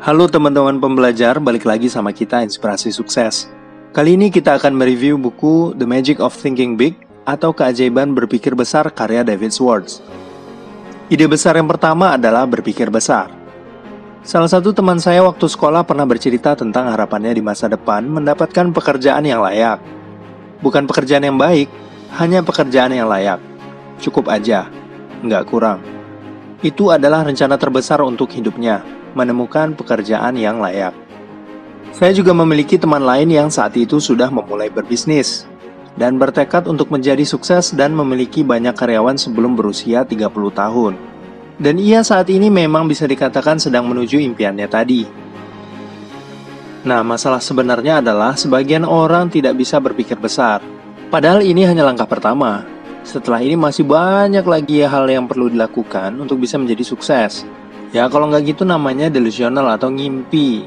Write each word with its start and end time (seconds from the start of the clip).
Halo 0.00 0.24
teman-teman 0.32 0.80
pembelajar, 0.80 1.36
balik 1.44 1.68
lagi 1.68 1.92
sama 1.92 2.08
kita 2.16 2.40
Inspirasi 2.40 2.88
Sukses. 2.88 3.52
Kali 3.92 4.16
ini 4.16 4.32
kita 4.32 4.56
akan 4.56 4.72
mereview 4.72 5.20
buku 5.20 5.76
The 5.76 5.84
Magic 5.84 6.24
of 6.24 6.32
Thinking 6.32 6.72
Big 6.72 6.96
atau 7.28 7.52
Keajaiban 7.52 8.16
Berpikir 8.16 8.56
Besar 8.56 8.88
karya 8.88 9.20
David 9.20 9.52
Schwartz. 9.52 10.00
Ide 11.12 11.28
besar 11.28 11.60
yang 11.60 11.68
pertama 11.68 12.16
adalah 12.16 12.48
berpikir 12.48 12.88
besar. 12.88 13.28
Salah 14.24 14.48
satu 14.48 14.72
teman 14.72 14.96
saya 14.96 15.20
waktu 15.20 15.44
sekolah 15.44 15.84
pernah 15.84 16.08
bercerita 16.08 16.56
tentang 16.56 16.88
harapannya 16.88 17.36
di 17.36 17.44
masa 17.44 17.68
depan 17.68 18.00
mendapatkan 18.00 18.72
pekerjaan 18.72 19.28
yang 19.28 19.44
layak. 19.44 19.84
Bukan 20.64 20.88
pekerjaan 20.88 21.28
yang 21.28 21.36
baik, 21.36 21.68
hanya 22.16 22.40
pekerjaan 22.40 22.96
yang 22.96 23.04
layak. 23.04 23.36
Cukup 24.00 24.32
aja, 24.32 24.64
nggak 25.20 25.44
kurang. 25.44 25.84
Itu 26.64 26.88
adalah 26.88 27.20
rencana 27.20 27.60
terbesar 27.60 28.00
untuk 28.00 28.32
hidupnya, 28.32 28.80
menemukan 29.12 29.74
pekerjaan 29.74 30.36
yang 30.38 30.62
layak. 30.62 30.94
Saya 31.90 32.14
juga 32.14 32.30
memiliki 32.30 32.78
teman 32.78 33.02
lain 33.02 33.28
yang 33.28 33.48
saat 33.50 33.74
itu 33.74 33.98
sudah 33.98 34.30
memulai 34.30 34.70
berbisnis 34.70 35.50
dan 35.98 36.16
bertekad 36.16 36.70
untuk 36.70 36.88
menjadi 36.88 37.26
sukses 37.26 37.74
dan 37.74 37.92
memiliki 37.92 38.46
banyak 38.46 38.72
karyawan 38.78 39.18
sebelum 39.18 39.58
berusia 39.58 40.06
30 40.06 40.30
tahun. 40.54 40.94
Dan 41.60 41.76
ia 41.76 42.00
saat 42.00 42.30
ini 42.32 42.48
memang 42.48 42.88
bisa 42.88 43.04
dikatakan 43.04 43.60
sedang 43.60 43.84
menuju 43.84 44.16
impiannya 44.16 44.68
tadi. 44.70 45.02
Nah, 46.80 47.04
masalah 47.04 47.44
sebenarnya 47.44 48.00
adalah 48.00 48.32
sebagian 48.32 48.88
orang 48.88 49.28
tidak 49.28 49.60
bisa 49.60 49.76
berpikir 49.76 50.16
besar. 50.16 50.64
Padahal 51.12 51.44
ini 51.44 51.68
hanya 51.68 51.84
langkah 51.84 52.08
pertama, 52.08 52.64
setelah 53.04 53.44
ini 53.44 53.60
masih 53.60 53.84
banyak 53.84 54.46
lagi 54.46 54.80
hal 54.88 55.04
yang 55.04 55.28
perlu 55.28 55.52
dilakukan 55.52 56.16
untuk 56.16 56.40
bisa 56.40 56.56
menjadi 56.56 56.80
sukses. 56.80 57.44
Ya 57.90 58.06
kalau 58.06 58.30
nggak 58.30 58.54
gitu 58.54 58.62
namanya 58.62 59.10
delusional 59.10 59.66
atau 59.66 59.90
ngimpi. 59.90 60.62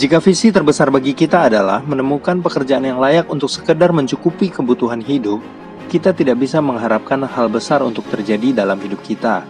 Jika 0.00 0.18
visi 0.18 0.48
terbesar 0.48 0.88
bagi 0.88 1.12
kita 1.12 1.52
adalah 1.52 1.84
menemukan 1.84 2.40
pekerjaan 2.40 2.88
yang 2.88 2.98
layak 2.98 3.28
untuk 3.28 3.52
sekedar 3.52 3.92
mencukupi 3.92 4.48
kebutuhan 4.48 5.04
hidup, 5.04 5.44
kita 5.92 6.16
tidak 6.16 6.40
bisa 6.40 6.58
mengharapkan 6.64 7.22
hal 7.28 7.52
besar 7.52 7.84
untuk 7.84 8.02
terjadi 8.08 8.64
dalam 8.64 8.80
hidup 8.80 8.98
kita. 9.04 9.44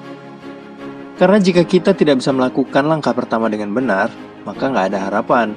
Karena 1.15 1.39
jika 1.39 1.63
kita 1.63 1.95
tidak 1.95 2.19
bisa 2.19 2.35
melakukan 2.35 2.83
langkah 2.83 3.15
pertama 3.15 3.47
dengan 3.47 3.71
benar, 3.71 4.11
maka 4.43 4.67
nggak 4.67 4.87
ada 4.91 4.99
harapan. 5.07 5.55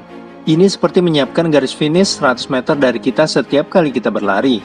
Ini 0.47 0.69
seperti 0.69 1.01
menyiapkan 1.01 1.49
garis 1.49 1.73
finish 1.73 2.21
100 2.21 2.47
meter 2.53 2.77
dari 2.77 3.01
kita 3.01 3.25
setiap 3.25 3.67
kali 3.67 3.89
kita 3.89 4.13
berlari. 4.13 4.61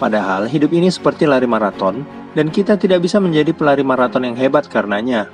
Padahal 0.00 0.48
hidup 0.48 0.72
ini 0.74 0.90
seperti 0.90 1.28
lari 1.28 1.46
maraton, 1.46 2.02
dan 2.38 2.54
kita 2.54 2.78
tidak 2.78 3.02
bisa 3.02 3.18
menjadi 3.18 3.50
pelari 3.50 3.82
maraton 3.82 4.22
yang 4.22 4.38
hebat 4.38 4.70
karenanya. 4.70 5.26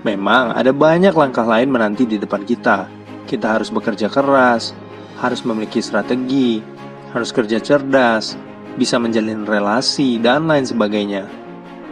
Memang 0.00 0.56
ada 0.56 0.72
banyak 0.72 1.12
langkah 1.12 1.44
lain 1.44 1.68
menanti 1.68 2.08
di 2.08 2.16
depan 2.16 2.40
kita. 2.40 2.88
Kita 3.28 3.60
harus 3.60 3.68
bekerja 3.68 4.08
keras, 4.08 4.72
harus 5.20 5.44
memiliki 5.44 5.84
strategi, 5.84 6.64
harus 7.12 7.36
kerja 7.36 7.60
cerdas, 7.60 8.32
bisa 8.80 8.96
menjalin 8.96 9.44
relasi, 9.44 10.16
dan 10.16 10.48
lain 10.48 10.64
sebagainya. 10.64 11.28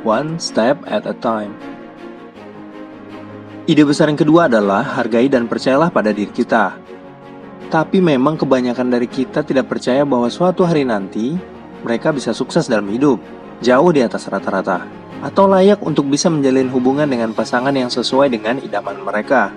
One 0.09 0.41
step 0.41 0.81
at 0.89 1.05
a 1.05 1.13
time. 1.13 1.53
Ide 3.69 3.85
besar 3.85 4.09
yang 4.09 4.17
kedua 4.17 4.49
adalah 4.49 4.81
hargai 4.83 5.29
dan 5.29 5.45
percayalah 5.45 5.93
pada 5.93 6.17
diri 6.17 6.33
kita. 6.33 6.81
Tapi 7.69 8.01
memang 8.01 8.41
kebanyakan 8.41 8.89
dari 8.89 9.09
kita 9.09 9.45
tidak 9.45 9.69
percaya 9.69 10.09
bahwa 10.09 10.33
suatu 10.33 10.65
hari 10.65 10.89
nanti 10.89 11.37
mereka 11.85 12.09
bisa 12.09 12.33
sukses 12.33 12.69
dalam 12.69 12.89
hidup, 12.89 13.21
jauh 13.63 13.95
di 13.95 14.03
atas 14.03 14.27
rata-rata, 14.27 14.83
atau 15.23 15.47
layak 15.47 15.79
untuk 15.87 16.11
bisa 16.11 16.27
menjalin 16.27 16.67
hubungan 16.69 17.07
dengan 17.07 17.31
pasangan 17.31 17.71
yang 17.71 17.87
sesuai 17.89 18.35
dengan 18.35 18.59
idaman 18.59 18.99
mereka. 19.01 19.55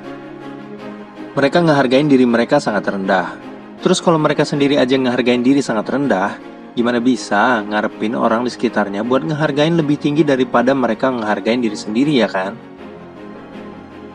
Mereka 1.34 1.66
ngehargain 1.66 2.07
diri 2.07 2.24
mereka 2.24 2.62
sangat 2.62 2.85
rendah. 2.88 3.34
Terus 3.81 4.00
kalau 4.00 4.22
mereka 4.22 4.46
sendiri 4.46 4.78
aja 4.78 4.96
ngehargain 4.96 5.41
diri 5.41 5.59
sangat 5.59 5.90
rendah, 5.90 6.38
gimana 6.78 7.02
bisa 7.02 7.66
ngarepin 7.66 8.16
orang 8.16 8.46
di 8.46 8.53
sekitarnya 8.53 9.03
buat 9.03 9.25
ngehargain 9.25 9.75
lebih 9.75 10.00
tinggi 10.00 10.24
daripada 10.24 10.72
mereka 10.72 11.12
ngehargain 11.12 11.59
diri 11.59 11.75
sendiri 11.75 12.13
ya 12.13 12.30
kan? 12.30 12.56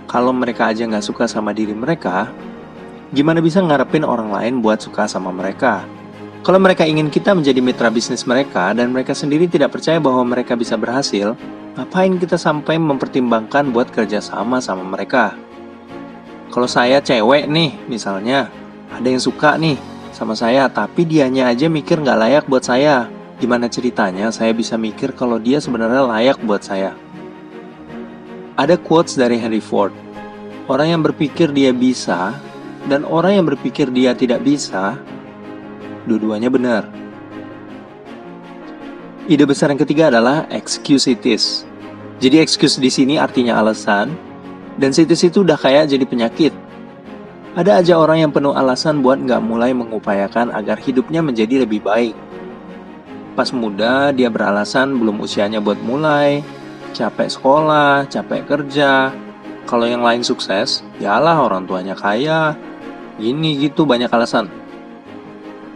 Kalau 0.09 0.33
mereka 0.33 0.73
aja 0.73 0.87
nggak 0.87 1.05
suka 1.05 1.29
sama 1.29 1.53
diri 1.53 1.77
mereka, 1.77 2.33
Gimana 3.11 3.43
bisa 3.43 3.59
ngarepin 3.59 4.07
orang 4.07 4.31
lain 4.31 4.63
buat 4.63 4.79
suka 4.79 5.11
sama 5.11 5.35
mereka? 5.35 5.83
Kalau 6.41 6.57
mereka 6.57 6.89
ingin 6.89 7.13
kita 7.13 7.37
menjadi 7.37 7.61
mitra 7.61 7.93
bisnis 7.93 8.25
mereka 8.25 8.73
dan 8.73 8.97
mereka 8.97 9.13
sendiri 9.13 9.45
tidak 9.45 9.77
percaya 9.77 10.01
bahwa 10.01 10.25
mereka 10.25 10.57
bisa 10.57 10.73
berhasil, 10.73 11.37
ngapain 11.77 12.17
kita 12.17 12.41
sampai 12.41 12.81
mempertimbangkan 12.81 13.69
buat 13.69 13.93
kerja 13.93 14.25
sama 14.25 14.57
sama 14.65 14.81
mereka? 14.81 15.37
Kalau 16.49 16.65
saya 16.65 17.05
cewek 17.05 17.45
nih, 17.45 17.77
misalnya, 17.93 18.49
ada 18.89 19.05
yang 19.05 19.21
suka 19.21 19.61
nih 19.61 19.77
sama 20.17 20.33
saya, 20.33 20.65
tapi 20.73 21.05
dianya 21.05 21.53
aja 21.53 21.69
mikir 21.69 22.01
nggak 22.01 22.19
layak 22.19 22.45
buat 22.49 22.65
saya. 22.65 23.13
Gimana 23.37 23.69
ceritanya 23.69 24.33
saya 24.33 24.57
bisa 24.57 24.81
mikir 24.81 25.13
kalau 25.13 25.37
dia 25.37 25.61
sebenarnya 25.61 26.09
layak 26.09 26.41
buat 26.41 26.65
saya? 26.65 26.97
Ada 28.57 28.81
quotes 28.81 29.21
dari 29.21 29.37
Henry 29.37 29.61
Ford. 29.61 29.93
Orang 30.73 30.89
yang 30.89 31.05
berpikir 31.05 31.53
dia 31.53 31.73
bisa 31.77 32.33
dan 32.89 33.05
orang 33.05 33.37
yang 33.37 33.47
berpikir 33.47 33.93
dia 33.93 34.17
tidak 34.17 34.41
bisa, 34.41 34.97
dua-duanya 36.05 36.49
benar. 36.53 36.89
Ide 39.31 39.45
besar 39.47 39.71
yang 39.71 39.81
ketiga 39.81 40.09
adalah 40.11 40.49
excusitis. 40.51 41.65
Jadi 42.21 42.41
excuse 42.41 42.77
di 42.77 42.93
sini 42.93 43.17
artinya 43.17 43.57
alasan, 43.57 44.13
dan 44.77 44.93
sitis 44.93 45.25
itu 45.25 45.41
udah 45.45 45.57
kayak 45.57 45.89
jadi 45.89 46.05
penyakit. 46.05 46.53
Ada 47.57 47.83
aja 47.83 47.95
orang 47.99 48.23
yang 48.29 48.33
penuh 48.33 48.55
alasan 48.55 49.03
buat 49.03 49.19
nggak 49.19 49.43
mulai 49.43 49.75
mengupayakan 49.75 50.55
agar 50.55 50.79
hidupnya 50.79 51.25
menjadi 51.25 51.65
lebih 51.65 51.83
baik. 51.83 52.15
Pas 53.35 53.51
muda, 53.51 54.13
dia 54.13 54.29
beralasan 54.29 54.99
belum 54.99 55.23
usianya 55.23 55.59
buat 55.63 55.79
mulai, 55.83 56.45
capek 56.93 57.31
sekolah, 57.31 58.07
capek 58.11 58.47
kerja. 58.47 59.15
Kalau 59.65 59.87
yang 59.87 60.03
lain 60.03 60.27
sukses, 60.27 60.83
yalah 60.99 61.39
orang 61.39 61.65
tuanya 61.65 61.95
kaya, 61.95 62.59
Gini 63.21 63.61
gitu 63.61 63.85
banyak 63.85 64.09
alasan. 64.09 64.49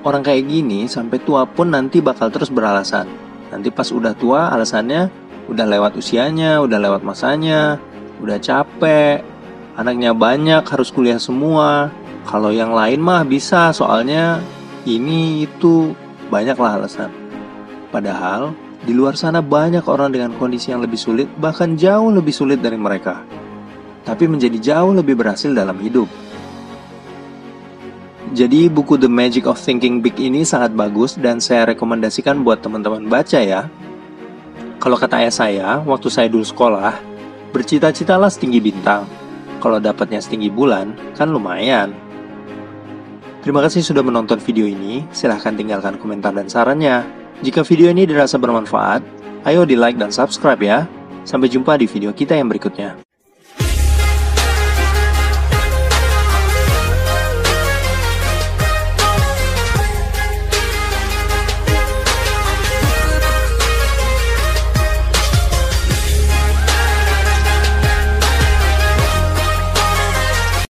Orang 0.04 0.20
kayak 0.20 0.44
gini 0.44 0.84
sampai 0.84 1.16
tua 1.25 1.48
pun 1.48 1.72
nanti 1.72 2.04
bakal 2.04 2.28
terus 2.28 2.53
beralasan. 2.53 3.09
Nanti 3.48 3.72
pas 3.72 3.88
udah 3.88 4.12
tua 4.12 4.53
alasannya 4.53 5.25
udah 5.48 5.66
lewat 5.69 5.97
usianya, 5.97 6.60
udah 6.65 6.78
lewat 6.81 7.03
masanya, 7.04 7.76
udah 8.20 8.38
capek, 8.41 9.20
anaknya 9.76 10.16
banyak 10.16 10.65
harus 10.65 10.88
kuliah 10.92 11.20
semua. 11.20 11.92
Kalau 12.25 12.48
yang 12.48 12.72
lain 12.72 13.04
mah 13.04 13.25
bisa 13.25 13.69
soalnya 13.76 14.41
ini 14.88 15.44
itu 15.44 15.92
banyaklah 16.32 16.81
alasan. 16.81 17.12
Padahal 17.92 18.56
di 18.84 18.92
luar 18.97 19.16
sana 19.16 19.41
banyak 19.44 19.84
orang 19.84 20.12
dengan 20.12 20.32
kondisi 20.36 20.72
yang 20.72 20.84
lebih 20.84 21.00
sulit, 21.00 21.28
bahkan 21.41 21.76
jauh 21.76 22.12
lebih 22.12 22.32
sulit 22.32 22.60
dari 22.60 22.76
mereka. 22.76 23.25
Tapi 24.04 24.28
menjadi 24.28 24.60
jauh 24.60 24.92
lebih 24.92 25.16
berhasil 25.16 25.48
dalam 25.53 25.81
hidup. 25.81 26.09
Jadi 28.34 28.67
buku 28.67 28.99
The 28.99 29.06
Magic 29.06 29.47
of 29.47 29.62
Thinking 29.62 30.03
Big 30.03 30.19
ini 30.19 30.43
sangat 30.43 30.75
bagus 30.75 31.15
dan 31.15 31.39
saya 31.39 31.71
rekomendasikan 31.71 32.43
buat 32.43 32.67
teman-teman 32.67 33.06
baca 33.06 33.39
ya. 33.39 33.71
Kalau 34.83 34.99
kata 34.99 35.22
ayah 35.22 35.31
saya, 35.31 35.69
waktu 35.87 36.11
saya 36.11 36.27
dulu 36.27 36.43
sekolah, 36.43 36.99
bercita-citalah 37.55 38.27
setinggi 38.27 38.59
bintang. 38.59 39.06
Kalau 39.62 39.78
dapatnya 39.78 40.19
setinggi 40.19 40.50
bulan, 40.50 40.99
kan 41.15 41.31
lumayan. 41.31 41.95
Terima 43.47 43.63
kasih 43.63 43.86
sudah 43.86 44.03
menonton 44.03 44.42
video 44.42 44.66
ini. 44.66 45.07
Silahkan 45.15 45.54
tinggalkan 45.54 45.95
komentar 46.03 46.34
dan 46.34 46.51
sarannya. 46.51 47.07
Jika 47.39 47.63
video 47.63 47.86
ini 47.95 48.03
dirasa 48.03 48.34
bermanfaat, 48.34 49.07
ayo 49.47 49.63
di 49.63 49.78
like 49.78 49.95
dan 49.95 50.10
subscribe 50.10 50.59
ya. 50.59 50.91
Sampai 51.22 51.47
jumpa 51.47 51.78
di 51.78 51.86
video 51.86 52.10
kita 52.10 52.34
yang 52.34 52.51
berikutnya. 52.51 52.98